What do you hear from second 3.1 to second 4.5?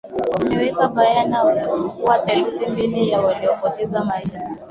waliopoteza maisha